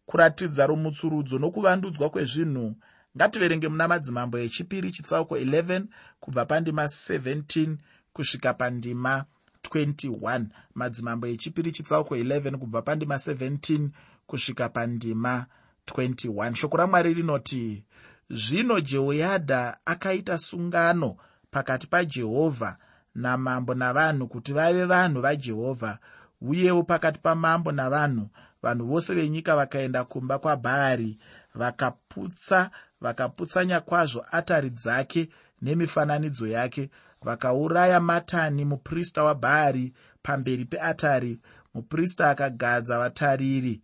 kuratidza 0.05 0.67
rumutsurudzo 0.67 1.39
nokuvandudzwa 1.39 2.09
kwezvinhu 2.09 2.75
ngativerenge 3.15 3.67
muna 3.67 3.87
madzimambo 3.87 4.37
echipiri 4.37 4.91
chitsauko 4.91 5.37
11 5.37 5.83
kubva 6.19 6.45
pandima 6.45 6.83
17 6.83 7.75
kusvika 8.13 8.53
pandima 8.53 9.25
21 9.63 10.45
madzimambo 10.75 11.27
echipiri 11.27 11.71
chitsauko 11.71 12.15
11 12.15 12.57
kubva 12.57 12.81
pandima 12.81 13.15
17 13.15 13.89
kusvika 14.27 14.69
pandima 14.69 15.45
21 15.87 16.53
shoko 16.53 16.77
ramwari 16.77 17.13
rinoti 17.13 17.83
zvino 18.29 18.79
jehoyadha 18.79 19.77
akaita 19.85 20.37
sungano 20.37 21.17
pakati 21.51 21.87
pajehovha 21.87 22.77
namambo 23.15 23.73
navanhu 23.73 24.27
kuti 24.27 24.53
vave 24.53 24.85
vanhu 24.85 25.21
vajehovha 25.21 25.97
uyewo 26.41 26.83
pakati 26.83 27.19
pamambo 27.19 27.71
navanhu 27.71 28.29
vanhu 28.63 28.85
vose 28.87 29.13
venyika 29.13 29.55
vakaenda 29.55 30.03
kumba 30.03 30.39
kwabhaari 30.39 31.17
vakaputsa 31.55 32.71
vakaputsanya 33.01 33.79
kwazvo 33.79 34.25
atari 34.31 34.69
dzake 34.69 35.29
nemifananidzo 35.61 36.47
yake 36.47 36.89
vakauraya 37.21 37.99
matani 37.99 38.65
muprista 38.65 39.23
wabhaari 39.23 39.93
pamberi 40.21 40.65
peatari 40.65 41.39
muprista 41.73 42.29
akagadza 42.29 42.99
vatariri 42.99 43.81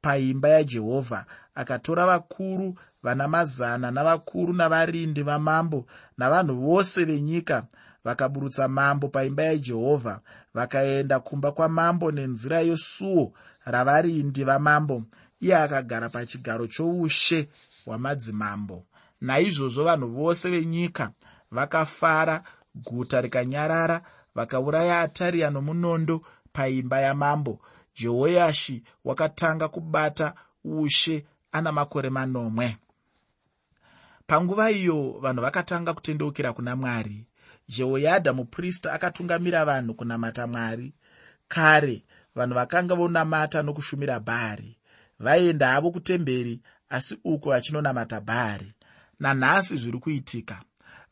paimba 0.00 0.48
yajehovha 0.48 1.26
akatora 1.56 2.06
vakuru 2.06 2.78
vana 3.02 3.28
mazana 3.28 3.90
navakuru 3.90 4.52
navarindi 4.52 5.22
vamambo 5.22 5.86
navanhu 6.18 6.54
vose 6.60 7.04
venyika 7.04 7.66
vakaburutsa 8.04 8.68
mambo 8.68 9.08
paimba 9.08 9.42
yajehovha. 9.42 10.20
Vakaenda 10.54 11.20
kumba 11.20 11.52
kwamambo 11.52 12.12
nenzira 12.12 12.60
yosuo 12.60 13.32
ravarindi 13.64 14.44
vamambo. 14.44 15.02
Iye 15.40 15.56
akagara 15.56 16.08
pachigaro 16.08 16.66
choushe 16.66 17.48
hwamadzimambo. 17.84 18.84
Naizvozvo 19.20 19.84
vanhu 19.84 20.08
vose 20.08 20.50
venyika 20.50 21.10
vakafara 21.50 22.42
guta 22.74 23.20
rikanyarara 23.20 24.00
vakauraya 24.34 25.00
atariya 25.00 25.50
nomunondo 25.50 26.22
paimba 26.52 27.00
yamambo. 27.00 27.60
Jehoyashi 27.96 28.82
wakatanga 29.04 29.68
kubata 29.68 30.34
ushe 30.64 31.24
ana 31.52 31.72
makore 31.72 32.10
manomwe. 32.10 32.76
Panguva 34.26 34.70
iyo 34.70 35.18
vanhu 35.22 35.42
vakatanga 35.42 35.94
kutendeukira 35.94 36.52
kuna 36.52 36.76
mwari 36.76 37.26
jehoyadha 37.68 38.32
muprista 38.32 38.92
akatungamira 38.92 39.64
vanhu 39.64 39.94
kunamata 39.94 40.46
mwari. 40.46 40.92
Kare 41.48 42.04
vanhu 42.34 42.54
vakanga 42.54 42.94
vonamata 42.94 43.62
nokushumira 43.62 44.20
bhaari 44.20 44.78
vaenda 45.18 45.68
havo 45.68 45.90
kutemberi 45.90 46.60
asi 46.88 47.18
uko 47.24 47.50
vachinonamata 47.50 48.20
bhaari. 48.20 48.72
Nanhasi 49.20 49.76
zviri 49.76 49.98
kuitika 49.98 50.62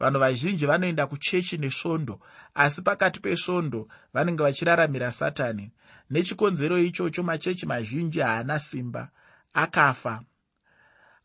vanhu 0.01 0.21
vazhinji 0.21 0.67
vanoenda 0.67 1.07
kuchechi 1.07 1.59
nesvondo 1.59 2.21
asi 2.55 2.83
pakati 2.83 3.21
pesvondo 3.21 3.89
vanenge 4.15 4.43
vachiraramira 4.43 5.13
satani. 5.13 5.71
Nechikonzero 6.11 6.79
ichocho 6.79 7.23
machechi 7.23 7.67
mazhinji 7.67 8.21
haana 8.21 8.61
simba 8.61 9.09
akafa. 9.55 10.23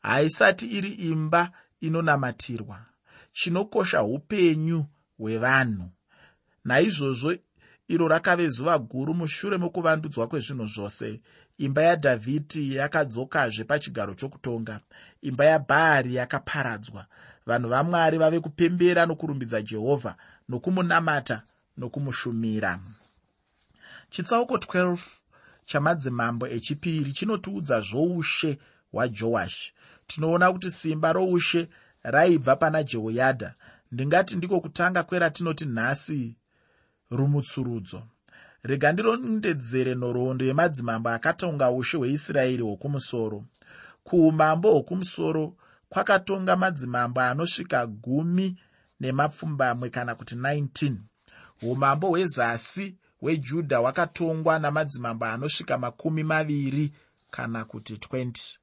Haisati 0.02 0.66
iri 0.68 0.92
imba 0.92 1.52
inonamatirwa 1.82 2.86
chinokosha 3.34 4.04
upenyu 4.04 4.86
hwevanhu. 5.18 5.90
Naizvozvo 6.66 7.36
iro 7.88 8.08
rakave 8.08 8.48
zuva 8.50 8.80
guru 8.80 9.14
mushure 9.14 9.58
mokuvandudzwa 9.58 10.28
kwezvinhu 10.28 10.68
zvose. 10.68 11.22
Imba 11.58 11.84
yadhavhidhi 11.84 12.76
yakadzokazve 12.76 13.64
pachigaro 13.64 14.14
chokutonga. 14.14 14.80
Imba 15.22 15.46
yabhaari 15.46 16.16
yakaparadzwa. 16.16 17.06
Vanhu 17.46 17.70
vamwari 17.70 18.18
vave 18.18 18.40
kupembera 18.40 19.06
nokurumbidza 19.06 19.62
jehovha 19.62 20.16
nokumunamata 20.50 21.42
nokumushumira. 21.78 22.80
Chitsauko 24.10 24.56
12 24.58 25.19
chamadzimambo 25.70 26.46
echipiri 26.56 27.12
chinotiudza 27.18 27.78
zvoushe 27.88 28.52
hwajoashi 28.92 29.74
tinoona 30.08 30.54
kuti 30.54 30.70
simba 30.72 31.10
roushe 31.14 31.62
raibva 32.04 32.56
pana 32.56 32.84
jehoyadha 32.84 33.50
ndingati 33.92 34.36
ndiko 34.36 34.62
kutanga 34.62 35.04
kweratinoti 35.04 35.66
nhasi 35.66 36.36
rumutsurudzo. 37.12 38.02
Rega 38.64 38.92
ndirondedzere 38.92 39.96
nhoroondo 39.96 40.46
yemadzimambo 40.46 41.10
akatonga 41.10 41.72
ushe 41.72 41.98
hweisraeri 41.98 42.64
hwokumusoro. 42.64 43.40
Kuumambo 44.04 44.68
hwokumusoro 44.72 45.56
kwakatonga 45.90 46.56
madzimambo 46.56 47.22
anosvika 47.22 47.88
gumi 47.88 48.48
nemapfumbamwe 49.00 49.90
kana 49.90 50.16
kuti 50.16 50.36
19 50.36 50.96
umambo 51.62 52.08
hwezasi 52.08 52.96
hwejudha 53.22 53.78
hwakatongwa 53.78 54.60
namadzimambo 54.60 55.26
anosvika 55.26 55.78
makumi 55.78 56.24
maviri 56.24 56.94
kana 57.32 57.66
kuti 57.66 57.94
20 57.94 58.58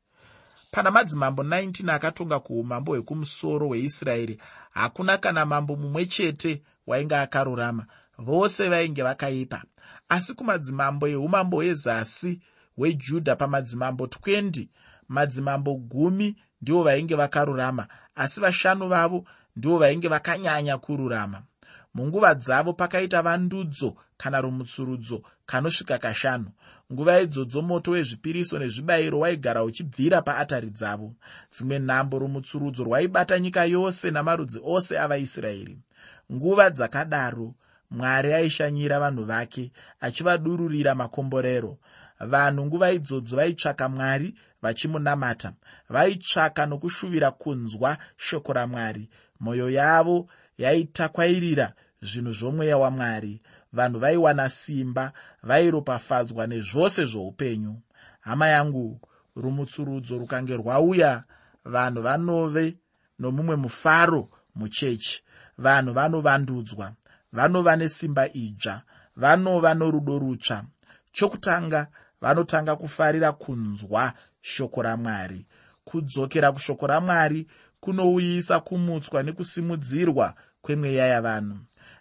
pana 0.70 0.90
madzimambo 0.90 1.42
19 1.42 1.94
akatonga 1.94 2.40
kuumambo 2.40 2.92
hwekumusoro 2.92 3.66
hweisraeri 3.66 4.40
hakuna 4.70 5.18
kana 5.18 5.46
mambo 5.46 5.76
mumwe 5.76 6.06
chete 6.06 6.62
wainge 6.86 7.16
akarurama. 7.16 7.86
Vose 8.18 8.68
vainge 8.68 9.02
vakaipa. 9.02 9.62
Asi 10.08 10.34
kumadzimambo 10.34 11.08
eumambo 11.08 11.56
hwezasi 11.56 12.40
hwejudha 12.76 13.36
pamadzimambo 13.36 14.04
20 14.04 14.68
madzimambo 15.08 15.74
gumi 15.74 16.36
ndivo 16.62 16.82
vainge 16.82 17.14
vakarurama 17.14 17.86
asi 18.14 18.40
vashanu 18.40 18.88
vavo 18.88 19.24
ndivo 19.56 19.78
vainge 19.78 20.08
vakanyanya 20.08 20.78
kururama 20.78 21.42
munguva 21.96 22.34
dzavo 22.34 22.72
pakaita 22.72 23.22
vandudzo 23.22 23.96
kana 24.16 24.40
rumutsurudzo 24.40 25.22
kanosvika 25.46 25.98
kashanu. 25.98 26.50
Nguva 26.92 27.20
idzodzo 27.20 27.62
moto 27.62 27.90
wezvipiriso 27.90 28.58
nezvibayiro 28.58 29.18
waigara 29.18 29.64
uchibvira 29.64 30.22
paatari 30.22 30.70
dzavo. 30.70 31.14
Dzimwe 31.52 31.78
nhambo 31.78 32.18
rumutsurudzo 32.18 32.84
rwaibata 32.84 33.38
nyika 33.38 33.64
yose 33.64 34.10
namarudzi 34.10 34.60
ose 34.64 34.98
avaisraeri. 34.98 35.78
Nguva 36.32 36.70
dzakadaro 36.70 37.54
mwari 37.90 38.34
aishanyira 38.34 39.00
vanhu 39.00 39.24
vake 39.24 39.72
achivadururira 40.00 40.94
makomborero. 40.94 41.78
Vanhu 42.20 42.66
nguva 42.66 42.92
idzodzo 42.92 43.36
vaitsvaka 43.36 43.88
mwari 43.88 44.34
vachimunamata. 44.62 45.52
Vaitsvaka 45.88 46.66
nokushuvira 46.66 47.30
kunzwa 47.30 47.98
shoko 48.16 48.52
ramwari. 48.52 49.08
Mwoyo 49.40 49.70
yavo 49.70 50.28
yaitakwairira 50.58 51.72
zvinhu 52.06 52.32
zvomweya 52.32 52.78
wamwari. 52.78 53.42
Vanhu 53.72 53.98
vaiwana 53.98 54.48
simba 54.48 55.12
vairopafadzwa 55.42 56.46
nezvose 56.46 57.04
zvoupenyu. 57.04 57.74
Hama 58.20 58.46
yangu 58.48 59.00
rumutsurudzo 59.36 60.18
rukange 60.18 60.56
rwauya. 60.56 61.24
Vanhu 61.64 62.02
vanove 62.02 62.76
nomumwe 63.18 63.56
mufaro 63.56 64.28
muchechi. 64.54 65.22
Vanhu 65.58 65.92
vanovandudzwa 65.92 66.92
vanova 67.32 67.76
nesimba 67.76 68.24
idzva 68.32 68.82
vanova 69.16 69.74
norudo 69.74 70.18
rutsva. 70.18 70.64
Chokutanga 71.12 71.86
vanotanga 72.20 72.76
kufarira 72.76 73.32
kunzwa 73.32 74.12
shoko 74.40 74.82
ramwari. 74.82 75.46
Kudzokera 75.84 76.52
kushoko 76.52 76.86
ramwari 76.86 77.46
kunouyisa 77.80 78.60
kumutswa 78.60 79.22
nekusimudzirwa 79.22 80.34
kwemweya 80.62 81.06
yavanhu 81.06 81.56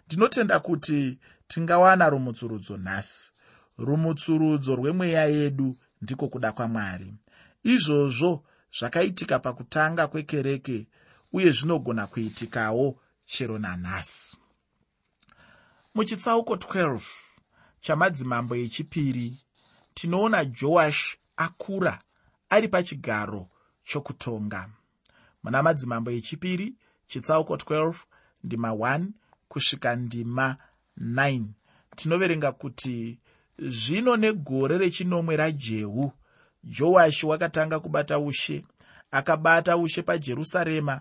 ndinotenda 0.06 0.60
kuti 0.60 1.18
tingawana 1.48 2.08
rumutsurudzo 2.10 2.76
nhasi. 2.76 3.32
Rumutsurudzo 3.78 4.74
rwemweya 4.76 5.24
yedu 5.24 5.76
ndiko 6.02 6.28
kuda 6.28 6.52
kwamwari. 6.52 7.14
Izvozvo 7.62 8.44
zvakaitika 8.78 9.38
pakutanga 9.38 10.06
kwekereke 10.06 10.86
uye 11.32 11.50
zvinogona 11.50 12.06
kuitikawo 12.06 13.00
chero 13.24 13.58
nanhasi. 13.58 14.36
Muchitsauko 15.94 16.54
12 16.54 17.00
chamadzimambo 17.80 18.56
echipiri 18.56 19.38
tinoona 19.94 20.44
joashi 20.44 21.18
akura 21.36 22.02
ari 22.48 22.68
pachigaro 22.68 23.48
chokutonga. 23.84 24.70
Muna 25.42 25.62
madzimambo 25.62 26.10
echipiri 26.10 26.74
chitsauko 27.06 27.54
12 27.56 27.94
ndima 28.44 28.70
1 28.70 29.06
kusvika 29.48 29.96
ndima 29.96 30.56
9 31.00 31.42
tinoverenga 31.96 32.52
kuti 32.52 33.18
zvino 33.58 34.16
negore 34.16 34.78
rechinomwe 34.78 35.36
rajehu 35.36 36.12
joashi 36.64 37.26
wakatanga 37.26 37.80
kubata 37.80 38.18
ushe 38.18 38.64
akabata 39.10 39.76
ushe 39.76 40.02
pajerusarema 40.02 41.00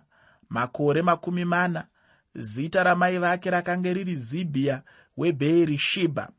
makore 0.50 1.02
makumi 1.02 1.46
mana. 1.46 1.88
Zita 2.36 2.84
ramai 2.84 3.18
vake 3.18 3.50
rakanga 3.50 3.94
riri 3.94 4.16
zibhiya 4.16 4.82
webheeri 5.18 5.78
shibha 5.78 6.30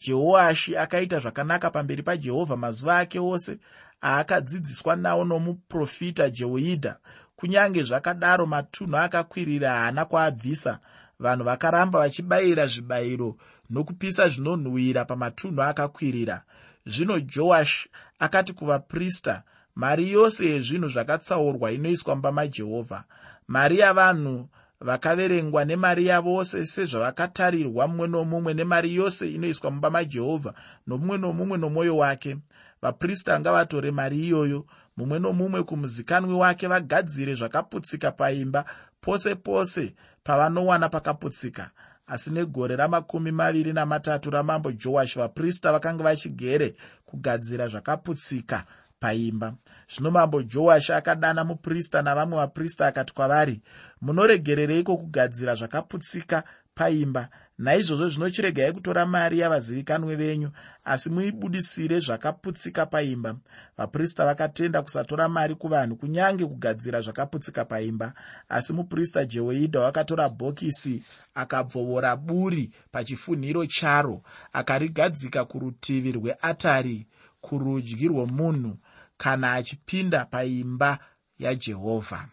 jehoashi 0.00 0.76
akaita 0.76 1.18
zvakanaka 1.18 1.70
pamberi 1.70 2.02
pajehovha 2.02 2.56
mazuva 2.56 2.98
ake 2.98 3.18
ose 3.20 3.58
aakadzidziswa 4.02 4.96
nawo 4.96 5.24
nomuprofita 5.24 6.30
jehoidha 6.30 6.98
kunyange 7.36 7.82
zvakadaro 7.82 8.46
matunhu 8.46 8.96
akakwirira 8.96 9.70
haana 9.70 10.04
kuabvisa 10.04 10.80
vanhu 11.20 11.44
vakaramba 11.44 11.98
vachibayira 11.98 12.66
zvibayiro 12.66 13.36
nokupisa 13.70 14.28
zvinonhuhwira 14.28 15.04
pamatunhu 15.04 15.62
akakwirira. 15.62 16.42
Zvino 16.86 17.20
joashi 17.20 17.88
akati 18.18 18.52
kuvaprista 18.52 19.42
mari 19.74 20.12
yose 20.12 20.46
yezvinhu 20.46 20.88
zvakatsaurwa 20.88 21.72
inoiswa 21.72 22.14
mumba 22.14 22.32
majehovha. 22.32 23.04
Mari 23.48 23.78
yavanhu 23.78 24.48
vakaverengwa 24.80 25.64
nemari 25.64 26.06
yavose 26.06 26.66
sezvavakatarirwa 26.66 27.88
mumwe 27.88 28.08
nomumwe 28.08 28.54
nemari 28.54 28.94
yose 28.94 29.32
inoiswa 29.32 29.70
mumba 29.70 29.90
majehovha 29.90 30.54
nomumwe 30.86 31.18
nomumwe 31.18 31.58
nomwoyo 31.58 31.96
wake. 31.96 32.36
Vaprista 32.82 33.40
ngavatore 33.40 33.90
mari 33.90 34.26
iyoyo 34.26 34.66
mumwe 34.96 35.18
nomumwe 35.18 35.62
kumuzikanwi 35.62 36.34
wake 36.34 36.66
vagadzire 36.66 37.34
zvakaputsika 37.34 38.12
paimba 38.12 38.64
pose 39.00 39.34
pose 39.34 39.94
pavanowana 40.26 40.88
pakaputsika 40.88 41.70
asi 42.06 42.30
negore 42.30 42.76
ramakumi 42.76 43.32
maviri 43.32 43.72
namatatu 43.72 44.30
ramambo 44.30 44.72
joashi 44.72 45.18
vaprista 45.18 45.72
vakanga 45.72 46.04
vachigere 46.04 46.74
kugadzira 47.06 47.68
zvakaputsika 47.68 48.64
paimba. 49.00 49.54
Zvino 49.88 50.10
mambo 50.10 50.42
joashi 50.42 50.92
akadana 50.92 51.44
muprista 51.44 52.02
navamwe 52.02 52.36
vaprista 52.38 52.86
akati 52.86 53.14
kwavari 53.14 53.62
munoregerereiko 54.00 54.96
kugadzira 54.96 55.54
zvakaputsika 55.54 56.42
paimba. 56.76 57.28
Naizvozvo 57.58 58.08
zvinochiregai 58.08 58.72
kutora 58.72 59.06
mari 59.06 59.38
yavazivikanwe 59.38 60.16
venyu 60.16 60.50
asi 60.84 61.10
muibudisire 61.10 62.00
zvakaputsika 62.00 62.86
paimba. 62.86 63.36
Vaprista 63.76 64.26
vakatenda 64.26 64.82
kusatora 64.82 65.28
mari 65.28 65.54
kuvanhu 65.54 65.96
kunyange 65.96 66.44
kugadzira 66.46 67.00
zvakaputsika 67.00 67.64
paimba. 67.64 68.12
Asi 68.48 68.72
muprista 68.72 69.24
jehoidha 69.24 69.80
wakatora 69.80 70.28
bhokisi 70.28 71.02
akabvovora 71.34 72.16
buri 72.16 72.70
pachifunhiro 72.92 73.66
charo 73.66 74.22
akarigadzika 74.52 75.44
kurutivi 75.44 76.12
rweatari 76.12 77.06
kurudyi 77.40 78.08
rwomunhu 78.08 78.76
kana 79.16 79.52
achipinda 79.52 80.24
paimba 80.24 80.98
yajehovha 81.38 82.28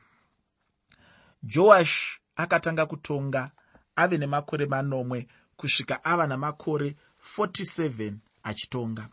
joashi 1.44 2.20
akatanga 2.36 2.86
kutonga 2.86 3.52
ave 3.96 4.18
nemakore 4.18 4.66
manomwe 4.66 5.28
kusvika 5.58 6.04
ava 6.04 6.28
namakore 6.28 6.96
47 7.38 8.14
achitonga. 8.44 9.08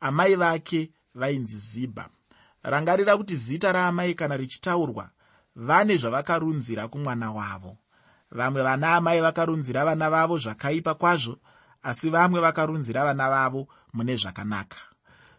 Amai 0.00 0.34
vake 0.34 0.90
vainzi 1.14 1.56
zibha 1.56 2.08
rangarira 2.62 3.16
kuti 3.16 3.36
zita 3.36 3.72
raamai 3.72 4.14
kana 4.14 4.36
richitaurwa 4.36 5.10
vane 5.56 5.96
zvavakarunzira 5.96 6.88
kumwana 6.88 7.32
wavo. 7.32 7.76
Vamwe 8.30 8.62
vana 8.62 8.94
amai 8.96 9.20
vakarunzira 9.20 9.84
vana 9.84 10.10
vavo 10.10 10.38
zvakaipa 10.38 10.94
kwazvo 10.94 11.38
asi 11.82 12.10
vamwe 12.10 12.40
vakarunzira 12.40 13.04
vana 13.04 13.30
vavo 13.30 13.68
mune 13.92 14.16
zvakanaka. 14.16 14.78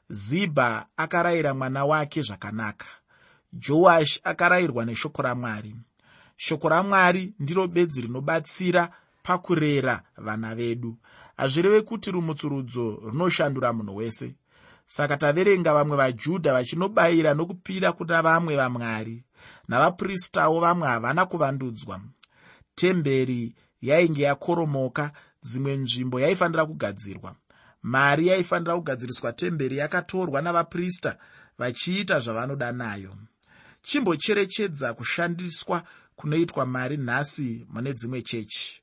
Zibha 0.10 0.86
akarayira 0.98 1.54
mwana 1.54 1.86
wake 1.86 2.22
zvakanaka. 2.22 2.86
Joashi 3.54 4.22
akarayirwa 4.24 4.86
neshoko 4.86 5.22
ramwari 5.22 5.76
shoko 6.36 6.70
ramwari 6.70 7.34
ndiro 7.40 7.68
bedzi 7.68 8.02
rinobatsira 8.02 8.92
pakurera 9.24 10.04
vana 10.18 10.56
vedu. 10.56 10.98
Hazvireve 11.38 11.82
kuti 11.82 12.12
rumutsurudzo 12.12 13.02
runoshandura 13.04 13.74
munhu 13.74 13.96
wese. 13.96 14.36
Saka 14.86 15.18
taverenga 15.18 15.74
vamwe 15.74 15.98
vajudha 15.98 16.54
vachinobayira 16.54 17.34
nokupira 17.34 17.92
kuna 17.92 18.22
vamwe 18.22 18.56
vamwari 18.56 19.24
navapristawo 19.68 20.60
vamwe 20.60 20.88
havana 20.88 21.26
kuvandudzwa. 21.26 22.02
Temberi 22.76 23.56
yainge 23.82 24.24
yakoromoka 24.24 25.12
dzimwe 25.44 25.78
nzvimbo 25.78 26.20
yaifanira 26.20 26.66
kugadzirwa. 26.66 27.36
Mari 27.84 28.28
yaifanira 28.28 28.76
kugadziriswa 28.76 29.34
temberi 29.34 29.78
yakatorwa 29.78 30.42
navaprista 30.42 31.18
vachiita 31.58 32.20
zvavanoda 32.20 32.72
nayo. 32.72 33.16
Chimbocherechedza 33.82 34.94
kushandiswa 34.94 35.84
kunoitwa 36.16 36.66
mari 36.66 36.98
nhasi 36.98 37.66
mune 37.70 37.94
dzimwe 37.94 38.22
chechi. 38.22 38.82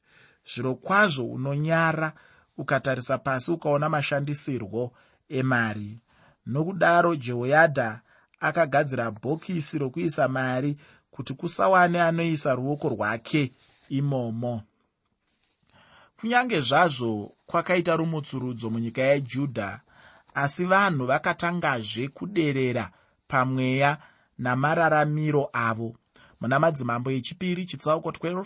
Zviro 0.54 0.74
kwazvo 0.74 1.24
unonyara 1.24 2.12
ukatarisa 2.56 3.18
pasi 3.18 3.50
ukaona 3.52 3.88
mashandisirwo 3.88 4.92
emari. 5.28 6.00
Nokudaro 6.46 7.14
jehoyadha 7.16 8.00
akagadzira 8.40 9.10
bhokisi 9.10 9.78
rokuisa 9.78 10.28
mari 10.28 10.76
kuti 11.10 11.34
kusawane 11.34 12.02
anoisa 12.02 12.54
ruoko 12.54 12.88
rwake 12.88 13.52
imomo. 13.88 14.62
Kunyange 16.20 16.60
zvazvo 16.60 17.32
kwakaita 17.46 17.96
rumutsurudzo 17.96 18.70
munyika 18.70 19.02
yejudha 19.02 19.80
asi 20.34 20.64
vanhu 20.64 21.06
vakatangazve 21.06 22.08
kuderera 22.08 22.90
pamweya 23.28 23.98
namararamiro 24.38 25.50
avo 25.52 25.96
muna 26.40 26.58
madzimambo 26.58 27.10
echipiri 27.10 27.66
chitsauko 27.66 28.10
12 28.10 28.44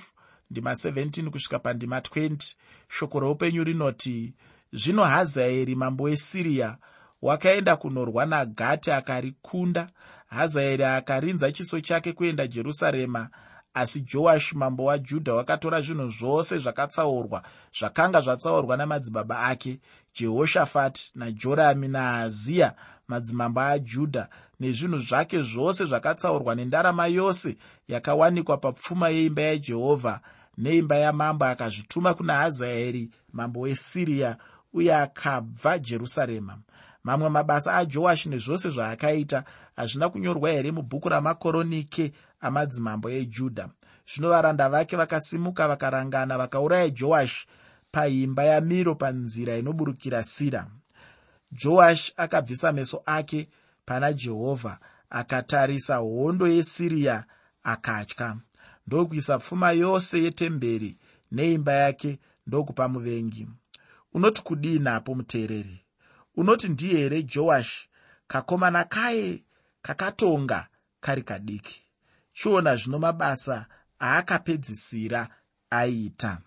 ndima 0.51 0.73
17 0.73 1.31
kusvika 1.31 1.59
pandima 1.59 1.99
20 1.99 2.55
shoko 2.89 3.21
reupenyu 3.21 3.65
rinoti 3.65 4.35
zvino 4.73 5.05
hazaeri 5.05 5.75
mambo 5.75 6.05
wesiriya 6.05 6.77
wakaenda 7.23 7.77
kunorwa 7.77 8.27
nagati 8.27 8.91
akarikunda. 8.91 9.89
Hazaeri 10.27 10.85
akarinza 10.85 11.53
chiso 11.53 11.81
chake 11.81 12.13
kuenda 12.13 12.47
jerusarema 12.47 13.29
asi 13.75 14.01
joashi 14.01 14.57
mambo 14.57 14.85
wajudha 14.85 15.35
wakatora 15.35 15.81
zvinhu 15.81 16.11
zvose 16.11 16.59
zvakatsaurwa 16.59 17.43
zvakanga 17.79 18.21
zvatsaurwa 18.21 18.77
namadzibaba 18.77 19.41
ake 19.41 19.81
jehoshafati 20.15 21.13
najorami 21.15 21.89
naahaziya 21.89 22.75
madzimambo 23.09 23.61
ajudha 23.61 24.29
nezvinhu 24.61 24.99
zvake 24.99 25.43
zvose 25.43 25.85
zvakatsaurwa 25.85 26.55
nendarama 26.55 27.07
yose 27.07 27.57
yakawanikwa 27.89 28.57
papfuma 28.59 29.09
yeimba 29.09 29.43
yajehovha 29.43 30.21
neimba 30.59 30.97
yamambo 30.97 31.45
akazvituma 31.45 32.15
kuna 32.15 32.35
hazaeri 32.35 33.11
mambo 33.33 33.61
wesiriya 33.61 34.37
uye 34.73 34.97
akabva 34.97 35.79
jerusarema. 35.79 36.59
Mamwe 37.05 37.29
mabasa 37.29 37.75
ajoashi 37.75 38.29
nezvose 38.29 38.71
zvaakaita 38.71 39.45
hazvina 39.77 40.09
kunyorwa 40.09 40.51
here 40.51 40.73
mubhuku 40.73 41.09
ramakoronike 41.09 42.13
amadzimambo 42.41 43.11
ejudha. 43.11 43.69
Zvino 44.07 44.29
varanda 44.29 44.69
vake 44.69 44.97
vakasimuka 44.97 45.69
vakarangana 45.69 46.39
vakauraya 46.39 46.91
joashi 46.91 47.47
paimba 47.93 48.45
yamiro 48.45 48.95
panzira 48.95 49.57
inoburukira 49.57 50.23
sira. 50.23 50.67
Joashi 51.53 52.13
akabvisa 52.17 52.73
meso 52.73 53.03
ake 53.07 53.49
pana 53.87 54.13
jehovha 54.13 54.79
akatarisa 55.11 55.97
hondo 55.97 56.49
yesiriya 56.49 57.25
akatya 57.63 58.37
ndokuisa 58.87 59.39
pfuma 59.39 59.71
yose 59.73 60.23
yetemberi 60.23 60.99
neimba 61.31 61.73
yake 61.73 62.19
ndokupa 62.47 62.89
muvengi. 62.89 63.49
Unoti 64.13 64.43
kudii 64.43 64.79
napo 64.79 65.15
muteereri? 65.15 65.85
Unoti 66.37 66.69
ndiye 66.69 66.97
here 66.97 67.23
joashi 67.23 67.89
kakomana 68.27 68.85
kaye 68.85 69.45
kakatonga 69.83 70.69
kari 71.01 71.23
kadiki? 71.23 71.83
Chiona 72.33 72.77
zvino 72.77 72.99
mabasa 72.99 73.67
aakapedzisira 74.01 75.29
aiita. 75.71 76.41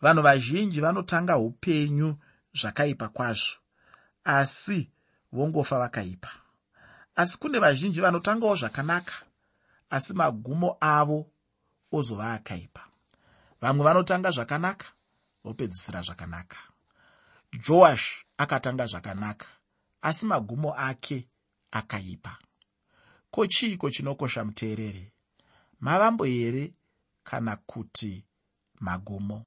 Vanhu 0.00 0.22
vazhinji 0.22 0.80
vanotanga 0.80 1.38
upenyu 1.38 2.16
zvakaipa 2.54 3.08
kwazvo 3.08 3.56
asi 4.24 4.90
vongofa 5.32 5.78
vakaipa. 5.78 6.28
Asi 7.16 7.38
kune 7.38 7.58
vazhinji 7.58 8.00
vanotangawo 8.00 8.56
zvakanaka 8.56 9.14
asi 9.90 10.12
magumo 10.14 10.76
avo 10.80 11.18
ozova 11.92 12.32
akaipa. 12.32 12.82
Vamwe 13.60 13.84
vanotanga 13.84 14.30
zvakanaka 14.30 14.86
vopedzisira 15.44 16.02
zvakanaka. 16.02 16.56
Joash 17.66 18.24
akatanga 18.38 18.86
zvakanaka 18.86 19.46
asi 20.02 20.26
magumo 20.26 20.74
ake 20.74 21.28
akaipa. 21.70 22.32
Ko 23.30 23.46
chiiko 23.46 23.90
chinokosha 23.90 24.44
muteereri? 24.44 25.12
Mavambo 25.80 26.24
here 26.24 26.74
kana 27.24 27.56
kuti 27.56 28.24
magumo 28.80 29.38